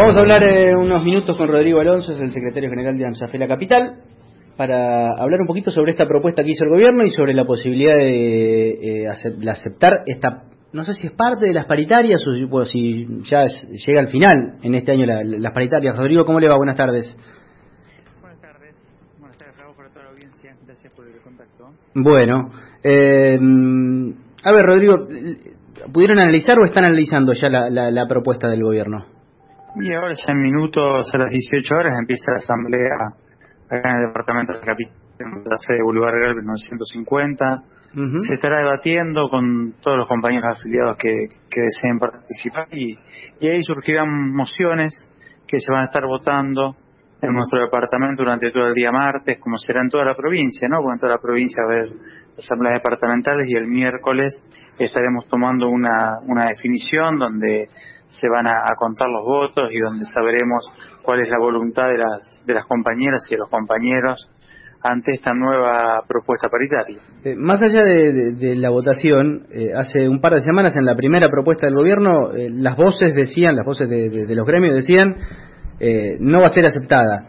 Vamos 0.00 0.16
a 0.16 0.20
hablar 0.20 0.42
eh, 0.42 0.74
unos 0.74 1.04
minutos 1.04 1.36
con 1.36 1.46
Rodrigo 1.46 1.78
Alonso, 1.78 2.12
es 2.12 2.20
el 2.20 2.30
secretario 2.30 2.70
general 2.70 2.96
de 2.96 3.04
AMSAFE 3.04 3.46
Capital, 3.46 3.98
para 4.56 5.10
hablar 5.10 5.42
un 5.42 5.46
poquito 5.46 5.70
sobre 5.70 5.90
esta 5.90 6.06
propuesta 6.06 6.42
que 6.42 6.52
hizo 6.52 6.64
el 6.64 6.70
gobierno 6.70 7.04
y 7.04 7.10
sobre 7.10 7.34
la 7.34 7.44
posibilidad 7.44 7.96
de, 7.96 9.02
eh, 9.02 9.08
aceptar 9.08 10.04
esta, 10.06 10.44
no 10.72 10.84
sé 10.84 10.94
si 10.94 11.06
es 11.06 11.12
parte 11.12 11.44
de 11.44 11.52
las 11.52 11.66
paritarias 11.66 12.26
o 12.26 12.64
si 12.64 13.06
ya 13.24 13.44
llega 13.86 14.00
al 14.00 14.08
final 14.08 14.54
en 14.62 14.74
este 14.74 14.92
año 14.92 15.04
las 15.04 15.52
paritarias. 15.52 15.94
Rodrigo, 15.94 16.24
¿cómo 16.24 16.40
le 16.40 16.48
va? 16.48 16.56
Buenas 16.56 16.78
tardes. 16.78 17.14
Buenas 18.22 18.40
tardes. 18.40 18.74
Buenas 19.18 19.36
tardes, 19.36 19.54
para 19.76 19.90
toda 19.90 20.04
la 20.06 20.10
audiencia. 20.12 20.56
Gracias 20.66 20.94
por 20.94 21.06
el 21.06 21.20
contacto. 21.20 21.72
Bueno, 21.94 22.50
eh, 22.82 23.38
a 24.44 24.50
ver, 24.50 24.64
Rodrigo, 24.64 25.06
¿pudieron 25.92 26.18
analizar 26.18 26.58
o 26.58 26.64
están 26.64 26.86
analizando 26.86 27.34
ya 27.34 27.50
la 27.50 28.08
propuesta 28.08 28.48
del 28.48 28.62
gobierno? 28.62 29.19
Y 29.76 29.92
ahora 29.94 30.14
ya 30.14 30.32
en 30.32 30.42
minutos, 30.42 31.14
a 31.14 31.18
las 31.18 31.30
18 31.30 31.74
horas, 31.74 31.98
empieza 31.98 32.32
la 32.32 32.38
asamblea 32.38 32.96
acá 33.68 33.90
en 33.90 33.96
el 33.96 34.06
departamento 34.08 34.52
de 34.54 34.60
Capital, 34.60 34.94
en 35.20 35.44
la 35.44 35.56
sede 35.56 35.76
de 35.78 35.82
Boulevard 35.82 36.20
Galvez 36.20 36.44
950. 36.44 37.62
Se 38.26 38.34
estará 38.34 38.58
debatiendo 38.58 39.28
con 39.28 39.74
todos 39.80 39.98
los 39.98 40.08
compañeros 40.08 40.58
afiliados 40.58 40.96
que, 40.96 41.26
que 41.50 41.60
deseen 41.60 41.98
participar 41.98 42.68
y, 42.70 42.96
y 43.40 43.48
ahí 43.48 43.60
surgirán 43.62 44.32
mociones 44.32 45.10
que 45.48 45.58
se 45.58 45.72
van 45.72 45.82
a 45.82 45.84
estar 45.86 46.06
votando 46.06 46.76
en 47.20 47.32
nuestro 47.32 47.60
departamento 47.60 48.22
durante 48.22 48.50
todo 48.52 48.68
el 48.68 48.74
día 48.74 48.92
martes, 48.92 49.38
como 49.40 49.56
será 49.58 49.80
en 49.80 49.88
toda 49.88 50.04
la 50.04 50.14
provincia, 50.14 50.68
¿no? 50.68 50.78
Porque 50.80 50.94
en 50.94 51.00
toda 51.00 51.12
la 51.14 51.20
provincia 51.20 51.64
va 51.64 51.72
a 51.72 51.76
haber 51.78 51.92
asambleas 52.38 52.74
departamentales 52.74 53.48
y 53.48 53.56
el 53.56 53.66
miércoles 53.66 54.44
estaremos 54.78 55.28
tomando 55.28 55.68
una, 55.68 56.18
una 56.26 56.46
definición 56.46 57.18
donde 57.18 57.68
se 58.10 58.28
van 58.28 58.46
a, 58.46 58.74
contar 58.76 59.08
los 59.08 59.24
votos 59.24 59.70
y 59.70 59.78
donde 59.78 60.04
sabremos 60.04 60.70
cuál 61.02 61.20
es 61.20 61.28
la 61.28 61.38
voluntad 61.38 61.88
de 61.88 61.98
las, 61.98 62.44
de 62.46 62.54
las 62.54 62.66
compañeras 62.66 63.22
y 63.28 63.34
de 63.34 63.38
los 63.38 63.48
compañeros 63.48 64.30
ante 64.82 65.12
esta 65.12 65.32
nueva 65.34 66.02
propuesta 66.08 66.48
paritaria. 66.48 66.98
Eh, 67.24 67.36
más 67.36 67.60
allá 67.62 67.82
de, 67.82 68.56
la 68.56 68.70
votación, 68.70 69.46
eh, 69.52 69.72
hace 69.74 70.08
un 70.08 70.20
par 70.20 70.34
de 70.34 70.40
semanas 70.40 70.74
en 70.76 70.84
la 70.84 70.94
primera 70.94 71.28
propuesta 71.28 71.66
del 71.66 71.74
gobierno, 71.74 72.32
eh, 72.32 72.48
las 72.50 72.76
voces 72.76 73.14
decían, 73.14 73.56
las 73.56 73.66
voces 73.66 73.88
de, 73.88 74.34
los 74.34 74.46
gremios 74.46 74.74
decían, 74.74 75.16
no 76.20 76.40
va 76.40 76.46
a 76.46 76.50
ser 76.50 76.66
aceptada. 76.66 77.26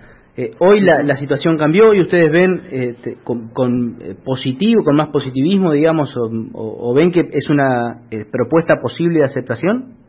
hoy 0.59 0.82
la, 0.82 1.16
situación 1.16 1.58
cambió 1.58 1.94
y 1.94 2.02
ustedes 2.02 2.32
ven 2.32 2.96
con, 3.24 3.98
positivo, 4.26 4.84
con 4.84 4.96
más 4.96 5.09
positivismo, 5.09 5.72
digamos, 5.72 6.14
o 6.18 6.94
ven 6.94 7.12
que 7.12 7.30
es 7.32 7.50
una 7.50 8.02
propuesta 8.32 8.76
posible 8.82 9.20
de 9.20 9.26
aceptación. 9.26 10.01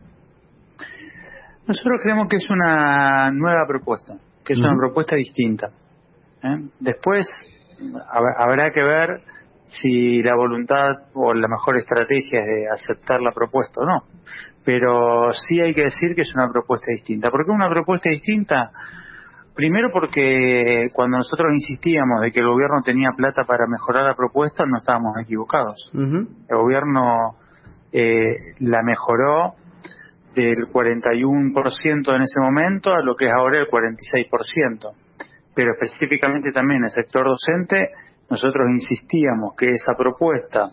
Nosotros 1.67 2.01
creemos 2.01 2.27
que 2.27 2.35
es 2.35 2.49
una 2.49 3.31
nueva 3.31 3.65
propuesta, 3.67 4.15
que 4.43 4.53
es 4.53 4.59
una 4.59 4.75
propuesta 4.77 5.15
distinta. 5.15 5.67
¿eh? 6.43 6.69
Después 6.79 7.27
habrá 8.37 8.71
que 8.71 8.83
ver 8.83 9.21
si 9.65 10.21
la 10.21 10.35
voluntad 10.35 10.95
o 11.13 11.33
la 11.33 11.47
mejor 11.47 11.77
estrategia 11.77 12.41
es 12.41 12.45
de 12.45 12.69
aceptar 12.69 13.21
la 13.21 13.31
propuesta 13.31 13.81
o 13.81 13.85
no. 13.85 14.03
Pero 14.65 15.31
sí 15.31 15.59
hay 15.61 15.73
que 15.73 15.83
decir 15.83 16.15
que 16.15 16.21
es 16.21 16.35
una 16.35 16.49
propuesta 16.51 16.91
distinta. 16.91 17.31
¿Por 17.31 17.45
qué 17.45 17.51
una 17.51 17.69
propuesta 17.69 18.09
distinta? 18.09 18.71
Primero 19.55 19.89
porque 19.91 20.87
cuando 20.93 21.17
nosotros 21.17 21.49
insistíamos 21.53 22.21
de 22.21 22.31
que 22.31 22.39
el 22.39 22.47
gobierno 22.47 22.81
tenía 22.83 23.11
plata 23.15 23.43
para 23.45 23.67
mejorar 23.67 24.03
la 24.03 24.15
propuesta, 24.15 24.65
no 24.65 24.77
estábamos 24.77 25.13
equivocados. 25.21 25.91
El 25.93 26.57
gobierno 26.57 27.35
eh, 27.91 28.55
la 28.59 28.81
mejoró 28.83 29.53
del 30.33 30.67
41% 30.67 32.15
en 32.15 32.21
ese 32.21 32.39
momento 32.39 32.93
a 32.93 33.03
lo 33.03 33.15
que 33.15 33.25
es 33.25 33.31
ahora 33.31 33.59
el 33.59 33.67
46%. 33.67 34.91
Pero 35.55 35.73
específicamente 35.73 36.51
también 36.51 36.79
en 36.79 36.85
el 36.85 36.91
sector 36.91 37.25
docente, 37.25 37.89
nosotros 38.29 38.67
insistíamos 38.71 39.55
que 39.55 39.69
esa 39.69 39.93
propuesta 39.95 40.71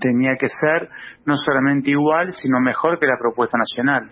tenía 0.00 0.36
que 0.36 0.48
ser 0.48 0.88
no 1.26 1.36
solamente 1.36 1.90
igual, 1.90 2.32
sino 2.32 2.60
mejor 2.60 2.98
que 2.98 3.06
la 3.06 3.18
propuesta 3.18 3.58
nacional. 3.58 4.10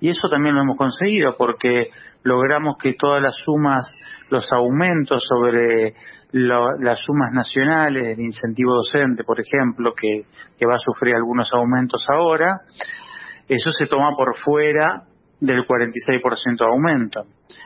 Y 0.00 0.10
eso 0.10 0.28
también 0.28 0.54
lo 0.54 0.62
hemos 0.62 0.76
conseguido 0.76 1.36
porque 1.36 1.88
logramos 2.22 2.76
que 2.78 2.94
todas 2.94 3.22
las 3.22 3.36
sumas, 3.36 3.86
los 4.30 4.50
aumentos 4.52 5.24
sobre 5.28 5.94
las 6.32 7.00
sumas 7.00 7.32
nacionales 7.32 8.16
de 8.16 8.22
incentivo 8.22 8.74
docente, 8.74 9.24
por 9.24 9.40
ejemplo, 9.40 9.92
que, 9.94 10.24
que 10.58 10.66
va 10.66 10.74
a 10.74 10.78
sufrir 10.78 11.14
algunos 11.14 11.52
aumentos 11.52 12.06
ahora, 12.12 12.60
eso 13.48 13.70
se 13.70 13.86
toma 13.86 14.14
por 14.16 14.36
fuera 14.36 15.04
del 15.40 15.66
46% 15.66 16.58
de 16.58 16.66
aumento. 16.66 17.24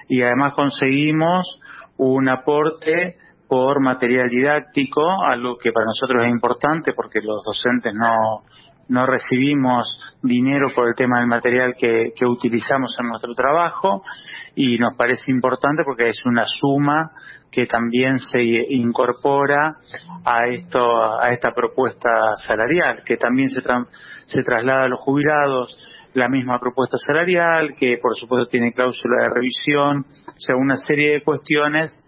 Y 0.09 0.23
además 0.23 0.55
conseguimos 0.55 1.61
un 1.97 2.29
aporte 2.29 3.17
por 3.49 3.81
material 3.81 4.31
didáctico, 4.31 5.03
algo 5.25 5.59
que 5.59 5.73
para 5.73 5.87
nosotros 5.87 6.25
es 6.25 6.31
importante 6.31 6.93
porque 6.95 7.21
los 7.21 7.45
docentes 7.45 7.93
no, 7.95 8.45
no 8.89 9.07
recibimos 9.07 9.87
dinero 10.23 10.69
por 10.75 10.89
el 10.89 10.95
tema 10.95 11.19
del 11.19 11.29
material 11.29 11.75
que, 11.79 12.13
utilizamos 12.27 12.95
en 12.99 13.09
nuestro 13.09 13.35
trabajo 13.35 14.03
y 14.55 14.79
nos 14.79 14.97
parece 14.97 15.31
importante 15.31 15.83
porque 15.85 16.09
es 16.09 16.25
una 16.25 16.45
suma 16.47 17.11
que 17.51 17.67
también 17.67 18.19
se 18.19 18.43
incorpora 18.43 19.77
a 20.25 20.47
esto 20.47 21.21
a 21.21 21.31
esta 21.33 21.53
propuesta 21.53 22.35
salarial 22.47 23.03
que 23.05 23.17
también 23.17 23.51
se 23.51 23.61
se 24.27 24.43
traslada 24.43 24.85
a 24.85 24.89
los 24.89 25.01
jubilados 25.01 25.77
la 26.15 26.29
misma 26.29 26.59
propuesta 26.59 26.97
salarial 26.99 27.75
que 27.79 27.99
por 28.01 28.15
supuesto 28.17 28.49
tiene 28.49 28.73
cláusula 28.73 29.23
de 29.23 29.35
revisión 29.35 30.05
o 30.29 30.41
sea 30.41 30.57
una 30.57 30.77
serie 30.77 31.15
de 31.15 31.23
cuestiones 31.23 31.99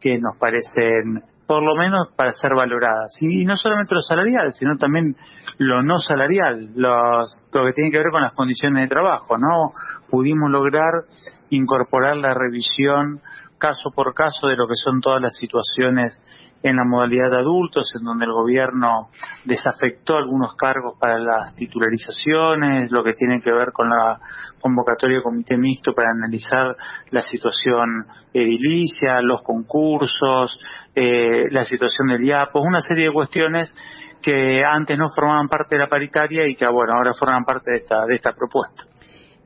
que 0.00 0.18
nos 0.18 0.36
parecen 0.38 1.22
por 1.50 1.64
lo 1.64 1.74
menos 1.74 2.06
para 2.14 2.32
ser 2.32 2.54
valoradas. 2.54 3.12
Y 3.20 3.44
no 3.44 3.56
solamente 3.56 3.92
lo 3.92 4.02
salarial 4.02 4.52
sino 4.52 4.76
también 4.76 5.16
lo 5.58 5.82
no 5.82 5.98
salarial 5.98 6.68
los, 6.76 7.44
lo 7.52 7.64
que 7.64 7.72
tiene 7.72 7.90
que 7.90 7.98
ver 7.98 8.12
con 8.12 8.22
las 8.22 8.34
condiciones 8.34 8.84
de 8.84 8.88
trabajo 8.88 9.36
no 9.36 9.72
pudimos 10.08 10.48
lograr 10.48 11.06
incorporar 11.48 12.18
la 12.18 12.34
revisión 12.34 13.20
caso 13.58 13.90
por 13.92 14.14
caso 14.14 14.46
de 14.46 14.54
lo 14.54 14.68
que 14.68 14.76
son 14.76 15.00
todas 15.00 15.20
las 15.20 15.34
situaciones 15.40 16.22
en 16.62 16.76
la 16.76 16.84
modalidad 16.84 17.32
de 17.32 17.40
adultos, 17.40 17.90
en 17.98 18.04
donde 18.04 18.26
el 18.26 18.32
gobierno 18.32 19.08
desafectó 19.44 20.16
algunos 20.16 20.54
cargos 20.54 20.98
para 20.98 21.18
las 21.18 21.54
titularizaciones, 21.54 22.90
lo 22.90 23.02
que 23.02 23.14
tiene 23.14 23.40
que 23.40 23.50
ver 23.50 23.72
con 23.72 23.88
la 23.88 24.18
convocatoria 24.60 25.18
de 25.18 25.22
comité 25.22 25.56
mixto 25.56 25.94
para 25.94 26.10
analizar 26.10 26.76
la 27.10 27.22
situación 27.22 28.06
edilicia, 28.32 29.20
los 29.22 29.42
concursos, 29.42 30.58
eh, 30.94 31.46
la 31.50 31.64
situación 31.64 32.08
del 32.08 32.24
IAPO, 32.24 32.60
una 32.60 32.80
serie 32.80 33.06
de 33.06 33.12
cuestiones 33.12 33.74
que 34.22 34.62
antes 34.64 34.98
no 34.98 35.08
formaban 35.14 35.48
parte 35.48 35.76
de 35.76 35.80
la 35.80 35.88
paritaria 35.88 36.46
y 36.46 36.54
que 36.54 36.66
bueno 36.68 36.92
ahora 36.94 37.12
forman 37.14 37.44
parte 37.44 37.70
de 37.70 37.76
esta 37.78 38.04
de 38.04 38.16
esta 38.16 38.32
propuesta. 38.32 38.84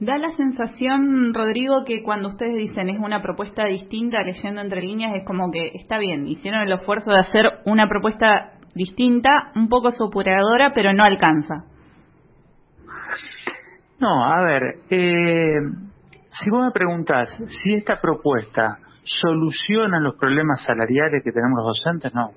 Da 0.01 0.19
la 0.19 0.33
sensación, 0.33 1.33
Rodrigo, 1.33 1.85
que 1.85 2.03
cuando 2.03 2.29
ustedes 2.29 2.57
dicen 2.57 2.89
es 2.89 2.99
una 2.99 3.23
propuesta 3.23 3.65
distinta, 3.67 4.23
leyendo 4.23 4.61
entre 4.61 4.83
líneas, 4.83 5.15
es 5.15 5.25
como 5.25 5.53
que 5.53 5.71
está 5.75 5.99
bien, 5.99 6.27
hicieron 6.27 6.63
el 6.63 6.73
esfuerzo 6.73 7.13
de 7.13 7.21
hacer 7.21 7.61
una 7.65 7.89
propuesta 7.89 8.55
distinta, 8.75 9.53
un 9.55 9.69
poco 9.69 9.93
superadora, 9.93 10.73
pero 10.75 10.93
no 10.93 11.05
alcanza. 11.05 11.65
No, 13.99 14.25
a 14.25 14.43
ver, 14.43 14.63
eh, 14.91 15.61
si 16.31 16.51
vos 16.51 16.65
me 16.65 16.73
preguntás 16.73 17.37
si 17.47 17.75
esta 17.75 18.01
propuesta 18.01 18.79
soluciona 19.05 20.01
los 20.01 20.17
problemas 20.17 20.63
salariales 20.65 21.23
que 21.23 21.33
tenemos 21.33 21.59
los 21.59 21.77
docentes, 21.79 22.15
no. 22.15 22.31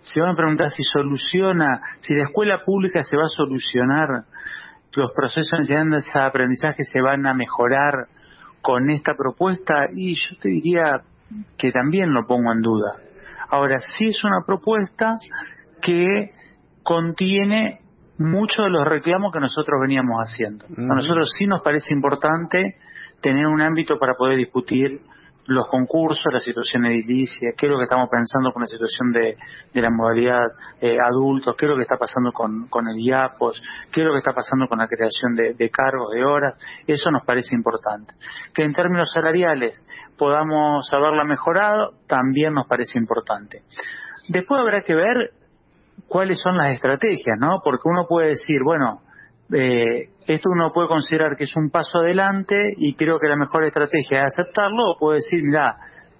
Si 0.00 0.20
vos 0.20 0.28
me 0.30 0.36
preguntás 0.36 0.74
si 0.74 0.82
soluciona, 0.82 1.82
si 1.98 2.14
la 2.14 2.24
escuela 2.24 2.64
pública 2.64 3.02
se 3.02 3.16
va 3.16 3.24
a 3.24 3.28
solucionar 3.28 4.24
los 4.96 5.12
procesos 5.12 5.50
de 5.50 5.58
enseñanza 5.58 6.20
de 6.20 6.26
aprendizaje 6.26 6.84
se 6.84 7.00
van 7.00 7.26
a 7.26 7.34
mejorar 7.34 8.06
con 8.62 8.90
esta 8.90 9.14
propuesta 9.14 9.88
y 9.92 10.14
yo 10.14 10.38
te 10.40 10.48
diría 10.48 11.02
que 11.58 11.70
también 11.70 12.12
lo 12.12 12.26
pongo 12.26 12.52
en 12.52 12.62
duda. 12.62 13.05
Ahora, 13.50 13.78
sí 13.96 14.08
es 14.08 14.22
una 14.24 14.42
propuesta 14.46 15.18
que 15.82 16.32
contiene 16.82 17.80
muchos 18.18 18.64
de 18.64 18.70
los 18.70 18.86
reclamos 18.86 19.32
que 19.32 19.40
nosotros 19.40 19.80
veníamos 19.80 20.16
haciendo. 20.18 20.64
A 20.66 20.94
nosotros 20.94 21.30
sí 21.38 21.46
nos 21.46 21.62
parece 21.62 21.92
importante 21.92 22.76
tener 23.20 23.46
un 23.46 23.60
ámbito 23.60 23.98
para 23.98 24.14
poder 24.14 24.38
discutir 24.38 25.00
los 25.46 25.68
concursos, 25.68 26.32
la 26.32 26.40
situación 26.40 26.86
edilicia, 26.86 27.52
qué 27.56 27.66
es 27.66 27.72
lo 27.72 27.78
que 27.78 27.84
estamos 27.84 28.08
pensando 28.10 28.52
con 28.52 28.62
la 28.62 28.66
situación 28.66 29.12
de, 29.12 29.36
la 29.80 29.90
modalidad 29.90 30.46
eh, 30.80 30.98
adultos, 31.00 31.54
qué 31.56 31.66
es 31.66 31.70
lo 31.70 31.76
que 31.76 31.82
está 31.82 31.96
pasando 31.96 32.32
con, 32.32 32.68
con 32.68 32.88
el 32.88 32.98
IAPOS, 32.98 33.62
qué 33.92 34.00
es 34.00 34.06
lo 34.06 34.12
que 34.12 34.18
está 34.18 34.32
pasando 34.32 34.66
con 34.68 34.78
la 34.78 34.88
creación 34.88 35.34
de, 35.34 35.54
de 35.54 35.70
cargos, 35.70 36.10
de 36.12 36.24
horas, 36.24 36.58
eso 36.86 37.10
nos 37.10 37.24
parece 37.24 37.54
importante. 37.54 38.14
Que 38.54 38.64
en 38.64 38.72
términos 38.72 39.10
salariales 39.12 39.76
podamos 40.18 40.92
haberla 40.92 41.24
mejorado, 41.24 41.92
también 42.08 42.54
nos 42.54 42.66
parece 42.66 42.98
importante. 42.98 43.62
Después 44.28 44.60
habrá 44.60 44.82
que 44.82 44.94
ver 44.94 45.30
cuáles 46.08 46.40
son 46.40 46.56
las 46.56 46.74
estrategias, 46.74 47.38
¿no? 47.38 47.60
Porque 47.62 47.82
uno 47.84 48.06
puede 48.08 48.28
decir, 48.28 48.60
bueno, 48.64 49.00
eh, 49.52 50.08
esto 50.26 50.50
uno 50.50 50.72
puede 50.72 50.88
considerar 50.88 51.36
que 51.36 51.44
es 51.44 51.56
un 51.56 51.70
paso 51.70 51.98
adelante 51.98 52.74
y 52.76 52.94
creo 52.94 53.18
que 53.18 53.28
la 53.28 53.36
mejor 53.36 53.64
estrategia 53.64 54.26
es 54.26 54.38
aceptarlo 54.38 54.92
o 54.92 54.98
puede 54.98 55.18
decir, 55.18 55.40
mira, 55.42 55.76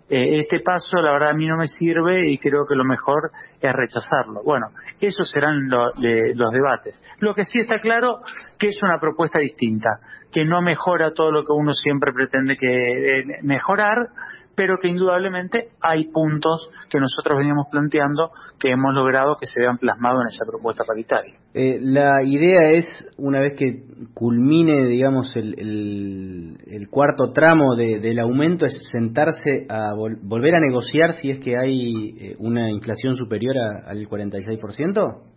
eh, 0.08 0.40
este 0.40 0.61
paso 0.61 0.99
la 1.02 1.11
verdad 1.12 1.31
a 1.31 1.34
mí 1.34 1.46
no 1.46 1.56
me 1.56 1.67
sirve 1.67 2.31
y 2.31 2.38
creo 2.38 2.64
que 2.69 2.76
lo 2.76 2.84
mejor 2.84 3.32
es 3.61 3.73
rechazarlo. 3.73 4.43
Bueno, 4.44 4.69
esos 5.00 5.28
serán 5.31 5.69
los 5.69 6.50
debates. 6.52 7.02
Lo 7.19 7.34
que 7.34 7.43
sí 7.43 7.58
está 7.58 7.81
claro 7.81 8.20
que 8.58 8.69
es 8.69 8.78
una 8.82 9.00
propuesta 9.00 9.40
distinta, 9.40 9.99
que 10.32 10.44
no 10.44 10.62
mejora 10.62 11.12
todo 11.12 11.32
lo 11.32 11.44
que 11.44 11.52
uno 11.52 11.73
siempre 11.73 12.12
pretende 12.12 12.56
que 12.56 13.19
eh, 13.19 13.25
mejorar, 13.43 14.08
pero 14.56 14.79
que 14.81 14.88
indudablemente 14.88 15.69
hay 15.81 16.06
puntos 16.06 16.69
que 16.91 16.99
nosotros 16.99 17.38
veníamos 17.38 17.67
planteando 17.70 18.31
que 18.58 18.70
hemos 18.70 18.94
logrado 18.94 19.37
que 19.38 19.47
se 19.47 19.61
vean 19.61 19.76
plasmados 19.79 20.23
en 20.23 20.29
esa 20.29 20.47
propuesta 20.47 20.85
paritaria. 20.85 21.35
Eh, 21.53 21.79
la 21.81 22.23
idea 22.23 22.70
es, 22.70 22.87
una 23.19 23.41
vez 23.41 23.56
que 23.56 23.82
culmine, 24.14 24.87
digamos, 24.87 25.31
el, 25.37 26.88
cuarto 26.91 27.32
tramo 27.32 27.76
del 27.76 28.19
aumento, 28.19 28.64
es 28.64 28.79
sentarse 28.91 29.67
a 29.69 29.93
volver 29.94 30.55
a 30.55 30.61
negociar 30.61 31.14
si 31.20 31.31
es 31.31 31.38
que 31.41 31.59
hay 31.59 32.14
eh, 32.19 32.37
una 32.38 32.70
inflación 32.70 33.14
superior 33.14 33.56
al 33.59 34.09
46%. 34.09 35.36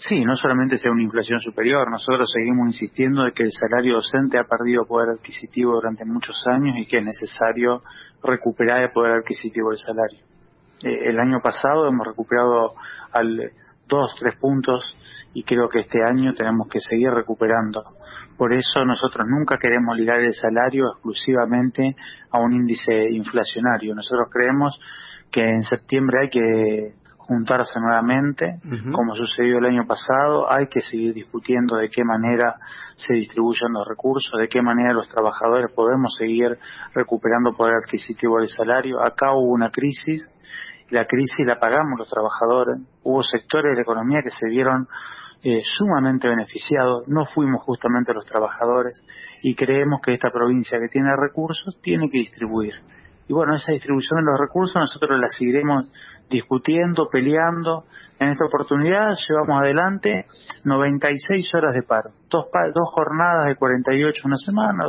Sí, 0.00 0.24
no 0.24 0.34
solamente 0.34 0.78
sea 0.78 0.90
una 0.90 1.02
inflación 1.02 1.40
superior, 1.40 1.90
nosotros 1.90 2.30
seguimos 2.32 2.68
insistiendo 2.68 3.22
de 3.22 3.32
que 3.32 3.42
el 3.42 3.52
salario 3.52 3.96
docente 3.96 4.38
ha 4.38 4.44
perdido 4.44 4.86
poder 4.86 5.10
adquisitivo 5.10 5.74
durante 5.74 6.06
muchos 6.06 6.42
años 6.46 6.74
y 6.78 6.86
que 6.86 7.00
es 7.00 7.04
necesario 7.04 7.82
recuperar 8.22 8.82
el 8.82 8.92
poder 8.92 9.18
adquisitivo 9.18 9.68
del 9.68 9.78
salario. 9.78 10.20
Eh, 10.82 11.10
el 11.10 11.20
año 11.20 11.40
pasado 11.42 11.86
hemos 11.86 12.06
recuperado 12.06 12.72
al 13.12 13.50
dos, 13.86 14.14
tres 14.18 14.36
puntos 14.40 14.82
y 15.34 15.42
creo 15.44 15.68
que 15.68 15.80
este 15.80 16.02
año 16.02 16.32
tenemos 16.32 16.66
que 16.68 16.80
seguir 16.80 17.10
recuperando. 17.10 17.84
Por 18.38 18.54
eso 18.54 18.82
nosotros 18.86 19.26
nunca 19.28 19.58
queremos 19.58 19.98
ligar 19.98 20.20
el 20.20 20.32
salario 20.32 20.92
exclusivamente 20.94 21.94
a 22.30 22.38
un 22.38 22.54
índice 22.54 23.10
inflacionario. 23.10 23.94
Nosotros 23.94 24.28
creemos 24.32 24.80
que 25.30 25.42
en 25.42 25.62
septiembre 25.62 26.20
hay 26.22 26.30
que 26.30 26.99
juntarse 27.30 27.78
nuevamente, 27.78 28.58
como 28.90 29.14
sucedió 29.14 29.58
el 29.58 29.66
año 29.66 29.86
pasado, 29.86 30.50
hay 30.50 30.66
que 30.66 30.80
seguir 30.80 31.14
discutiendo 31.14 31.76
de 31.76 31.88
qué 31.88 32.02
manera 32.02 32.56
se 32.96 33.14
distribuyen 33.14 33.72
los 33.72 33.86
recursos, 33.86 34.32
de 34.36 34.48
qué 34.48 34.60
manera 34.60 34.92
los 34.92 35.08
trabajadores 35.08 35.70
podemos 35.72 36.12
seguir 36.18 36.58
recuperando 36.92 37.52
poder 37.56 37.74
adquisitivo 37.84 38.38
del 38.38 38.48
salario. 38.48 39.00
Acá 39.00 39.32
hubo 39.32 39.52
una 39.52 39.70
crisis, 39.70 40.26
la 40.90 41.06
crisis 41.06 41.46
la 41.46 41.60
pagamos 41.60 42.00
los 42.00 42.08
trabajadores, 42.08 42.80
hubo 43.04 43.22
sectores 43.22 43.70
de 43.70 43.76
la 43.76 43.82
economía 43.82 44.22
que 44.24 44.30
se 44.30 44.48
vieron 44.48 44.88
eh, 45.44 45.60
sumamente 45.62 46.26
beneficiados, 46.26 47.06
no 47.06 47.26
fuimos 47.26 47.62
justamente 47.62 48.12
los 48.12 48.26
trabajadores 48.26 49.06
y 49.40 49.54
creemos 49.54 50.00
que 50.02 50.14
esta 50.14 50.32
provincia 50.32 50.80
que 50.80 50.88
tiene 50.88 51.14
recursos 51.16 51.78
tiene 51.80 52.10
que 52.10 52.18
distribuir. 52.18 52.74
Y 53.30 53.32
bueno, 53.32 53.54
esa 53.54 53.70
distribución 53.70 54.24
de 54.24 54.32
los 54.32 54.40
recursos 54.40 54.74
nosotros 54.74 55.16
la 55.20 55.28
seguiremos 55.28 55.86
discutiendo, 56.28 57.08
peleando. 57.08 57.84
En 58.18 58.30
esta 58.30 58.44
oportunidad 58.44 59.14
llevamos 59.28 59.62
adelante 59.62 60.26
96 60.64 61.48
horas 61.54 61.72
de 61.72 61.84
paro, 61.84 62.10
dos, 62.28 62.46
dos 62.74 62.88
jornadas 62.92 63.46
de 63.46 63.54
48 63.54 64.22
una 64.24 64.36
semana, 64.36 64.82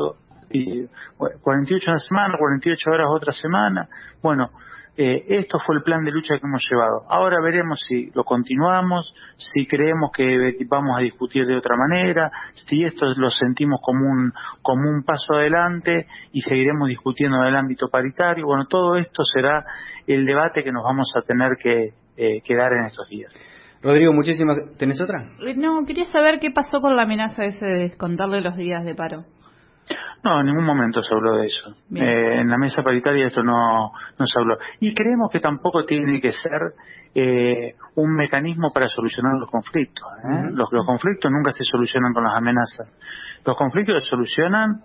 y 0.50 0.88
48 1.18 1.92
una 1.92 2.00
semana, 2.00 2.36
48 2.40 2.90
horas 2.90 3.08
otra 3.12 3.32
semana. 3.32 3.88
Bueno, 4.24 4.50
eh, 4.98 5.24
esto 5.30 5.58
fue 5.66 5.78
el 5.78 5.84
plan 5.84 6.04
de 6.04 6.12
lucha 6.12 6.38
que 6.38 6.46
hemos 6.46 6.64
llevado. 6.70 7.04
Ahora 7.10 7.38
veremos 7.42 7.80
si 7.88 8.12
lo 8.14 8.24
continuamos, 8.24 9.14
si 9.38 9.66
creemos 9.66 10.12
que 10.14 10.58
vamos 10.68 10.98
a 10.98 11.02
discutir 11.02 11.46
de 11.46 11.56
otra 11.56 11.78
manera, 11.78 12.30
si 12.54 12.84
esto 12.84 13.06
lo 13.16 13.30
sentimos 13.30 13.80
como 13.82 14.06
un, 14.06 14.34
como 14.62 14.90
un 14.90 15.04
paso 15.04 15.34
adelante 15.34 16.08
y 16.34 16.42
seguiremos 16.42 16.90
discutiendo 16.90 17.38
en 17.42 17.48
el 17.48 17.56
ámbito 17.56 17.88
paritario. 17.88 18.46
Bueno, 18.46 18.66
todo 18.66 18.98
esto 18.98 19.24
será 19.24 19.66
el 20.08 20.26
debate 20.26 20.64
que 20.64 20.72
nos 20.72 20.84
vamos 20.84 21.12
a 21.16 21.22
tener 21.22 21.52
que, 21.62 21.94
eh, 22.18 22.42
dar 22.56 22.74
en 22.74 22.86
estos 22.86 23.08
días. 23.08 23.34
Rodrigo, 23.82 24.14
muchísimas. 24.14 24.58
¿Tenés 24.78 25.02
otra? 25.02 25.26
No, 25.56 25.86
quería 25.86 26.06
saber 26.06 26.40
qué 26.40 26.52
pasó 26.52 26.82
con 26.82 26.96
la 26.96 27.04
amenaza 27.04 27.46
ese 27.46 27.66
de 27.66 27.80
descontarle 27.80 28.42
los 28.42 28.56
días 28.56 28.84
de 28.84 28.94
paro. 28.94 29.24
No, 30.24 30.40
en 30.40 30.46
ningún 30.46 30.66
momento 30.66 31.02
se 31.02 31.14
habló 31.14 31.38
de 31.38 31.46
eso. 31.46 31.76
Eh, 31.96 32.42
en 32.42 32.50
la 32.50 32.58
mesa 32.58 32.84
paritaria 32.84 33.28
esto 33.28 33.42
no, 33.44 33.92
no 34.20 34.26
se 34.26 34.40
habló. 34.40 34.58
Y 34.80 34.94
creemos 34.94 35.32
que 35.32 35.40
tampoco 35.40 35.84
tiene 35.84 36.22
que 36.22 36.32
ser 36.32 36.74
eh, 37.16 37.76
un 37.96 38.14
mecanismo 38.16 38.72
para 38.72 38.88
solucionar 38.88 39.34
los 39.40 39.50
conflictos. 39.50 40.08
¿eh? 40.24 40.50
los, 40.52 40.72
los 40.72 40.86
conflictos 40.86 41.32
nunca 41.32 41.52
se 41.52 41.64
solucionan 41.64 42.14
con 42.14 42.24
las 42.24 42.36
amenazas. 42.36 42.94
Los 43.46 43.58
conflictos 43.58 44.04
se 44.04 44.10
solucionan 44.10 44.82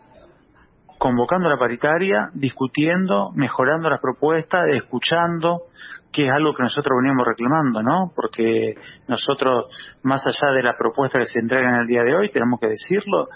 convocando 0.98 1.48
la 1.48 1.58
paritaria, 1.58 2.30
discutiendo, 2.32 3.30
mejorando 3.34 3.90
las 3.90 4.00
propuestas, 4.00 4.62
escuchando, 4.72 5.64
que 6.12 6.26
es 6.26 6.32
algo 6.32 6.54
que 6.54 6.62
nosotros 6.62 6.96
veníamos 6.98 7.26
reclamando, 7.26 7.82
¿no? 7.82 8.10
Porque 8.14 8.74
nosotros, 9.06 9.66
más 10.02 10.24
allá 10.26 10.52
de 10.52 10.62
la 10.62 10.74
propuesta 10.78 11.18
que 11.18 11.26
se 11.26 11.40
entrega 11.40 11.68
en 11.68 11.74
el 11.74 11.86
día 11.86 12.02
de 12.02 12.16
hoy, 12.16 12.30
tenemos 12.30 12.58
que 12.58 12.68
decirlo, 12.68 13.28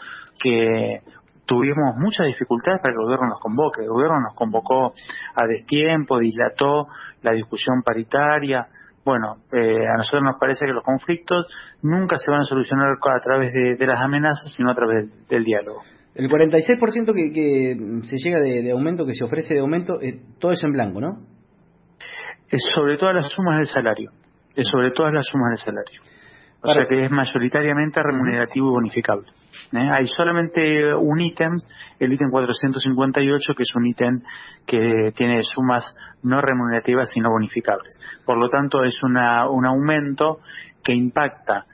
que 0.43 1.03
tuvimos 1.51 1.97
muchas 1.97 2.29
dificultades 2.29 2.81
para 2.81 2.95
que 2.95 3.01
el 3.01 3.05
gobierno 3.07 3.27
nos 3.27 3.41
convoque. 3.41 3.83
El 3.83 3.89
gobierno 3.89 4.21
nos 4.21 4.35
convocó 4.37 4.95
a 5.35 5.47
destiempo, 5.49 6.21
dilató 6.21 6.87
la 7.23 7.33
discusión 7.33 7.83
paritaria. 7.83 8.69
Bueno, 9.05 9.39
eh, 9.51 9.85
a 9.85 9.97
nosotros 9.97 10.23
nos 10.23 10.39
parece 10.39 10.65
que 10.65 10.73
los 10.73 10.85
conflictos 10.85 11.49
nunca 11.83 12.15
se 12.19 12.31
van 12.31 12.43
a 12.43 12.45
solucionar 12.45 12.93
a 13.03 13.21
través 13.21 13.53
de, 13.53 13.85
las 13.85 14.01
amenazas, 14.01 14.53
sino 14.57 14.71
a 14.71 14.77
través 14.77 15.11
del, 15.29 15.43
diálogo. 15.43 15.83
El 16.15 16.29
46% 16.29 17.13
que, 17.13 17.33
que 17.33 17.77
se 18.05 18.19
llega 18.19 18.39
de, 18.39 18.71
aumento, 18.71 19.05
que 19.05 19.15
se 19.15 19.25
ofrece 19.25 19.55
de 19.55 19.61
aumento, 19.61 20.01
eh, 20.01 20.21
todo 20.39 20.53
es 20.53 20.63
en 20.63 20.71
blanco, 20.71 21.01
¿no? 21.01 21.17
Es 22.49 22.63
sobre 22.77 22.97
todas 22.97 23.17
las 23.17 23.29
sumas 23.33 23.57
del 23.57 23.67
salario. 23.67 24.13
Es 24.55 24.69
sobre 24.69 24.93
todas 24.93 25.13
las 25.13 25.27
sumas 25.27 25.51
del 25.51 25.59
salario. 25.59 26.01
O 26.63 26.73
sea 26.73 26.87
que 26.87 27.07
es 27.07 27.11
mayoritariamente 27.11 28.01
remunerativo 28.01 28.69
y 28.69 28.73
bonificable. 28.73 29.27
¿Eh? 29.73 29.89
Hay 29.91 30.07
solamente 30.07 30.95
un 30.95 31.21
ítem, 31.21 31.53
el 31.99 32.13
ítem 32.13 32.31
458, 32.31 33.55
que 33.55 33.63
es 33.63 33.75
un 33.75 33.87
ítem 33.87 34.21
que 34.67 35.13
tiene 35.17 35.43
sumas 35.43 35.95
no 36.23 36.41
remunerativas 36.41 37.11
sino 37.11 37.31
bonificables. 37.31 37.99
Por 38.25 38.39
lo 38.39 38.49
tanto, 38.49 38.85
es 38.85 39.03
una, 39.03 39.49
un 39.49 39.67
aumento 39.67 40.41
que 40.85 40.93
impacta 40.93 41.67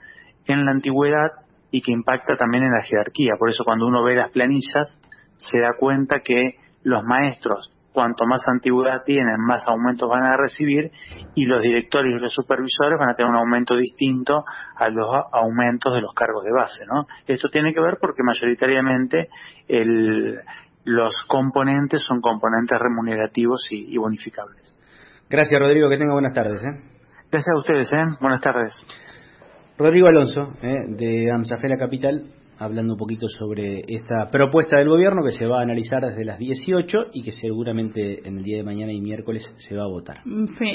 en 0.45 0.65
la 0.65 0.71
antigüedad 0.71 1.31
y 1.71 1.81
que 1.81 1.91
impacta 1.91 2.37
también 2.37 2.63
en 2.63 2.71
la 2.71 2.83
jerarquía. 2.83 3.35
Por 3.37 3.49
eso 3.49 3.63
cuando 3.63 3.87
uno 3.87 4.03
ve 4.03 4.15
las 4.15 4.31
planillas 4.31 5.01
se 5.35 5.59
da 5.59 5.73
cuenta 5.77 6.21
que 6.21 6.55
los 6.83 7.03
maestros 7.03 7.71
cuanto 7.97 8.27
más 8.27 8.47
antigüedad 8.47 9.01
tienen, 9.03 9.39
más 9.39 9.67
aumentos 9.67 10.07
van 10.07 10.21
a 10.21 10.37
recibir 10.37 10.91
y 11.33 11.45
los 11.45 11.63
directores 11.63 12.13
y 12.15 12.19
los 12.19 12.31
supervisores 12.31 12.99
van 12.99 13.09
a 13.09 13.15
tener 13.15 13.31
un 13.31 13.39
aumento 13.39 13.75
distinto 13.75 14.45
a 14.75 14.87
los 14.89 15.07
aumentos 15.31 15.91
de 15.95 16.01
los 16.01 16.13
cargos 16.13 16.43
de 16.43 16.51
base, 16.51 16.85
¿no? 16.85 17.07
Esto 17.25 17.49
tiene 17.49 17.73
que 17.73 17.81
ver 17.81 17.97
porque 17.99 18.21
mayoritariamente 18.21 19.29
los 20.83 21.25
componentes 21.27 22.03
son 22.03 22.21
componentes 22.21 22.77
remunerativos 22.77 23.67
y, 23.71 23.97
bonificables. 23.97 24.77
Gracias, 25.27 25.59
Rodrigo. 25.59 25.89
Que 25.89 25.97
tenga 25.97 26.13
buenas 26.13 26.33
tardes. 26.33 26.61
¿eh? 26.61 26.79
Gracias 27.31 27.49
a 27.51 27.57
ustedes. 27.57 27.91
¿eh? 27.93 28.15
Buenas 28.21 28.41
tardes. 28.41 28.75
Rodrigo 29.79 30.07
Alonso, 30.07 30.53
¿eh? 30.61 30.85
de 30.87 31.31
Amsafela 31.31 31.77
Capital 31.77 32.25
hablando 32.59 32.93
un 32.93 32.99
poquito 32.99 33.27
sobre 33.27 33.83
esta 33.87 34.29
propuesta 34.31 34.77
del 34.77 34.89
gobierno 34.89 35.23
que 35.23 35.31
se 35.31 35.45
va 35.45 35.59
a 35.59 35.63
analizar 35.63 36.05
desde 36.05 36.25
las 36.25 36.39
18 36.39 36.97
y 37.13 37.23
que 37.23 37.31
seguramente 37.31 38.27
en 38.27 38.37
el 38.37 38.43
día 38.43 38.57
de 38.57 38.63
mañana 38.63 38.91
y 38.91 39.01
miércoles 39.01 39.47
se 39.57 39.75
va 39.75 39.83
a 39.83 39.87
votar. 39.87 40.21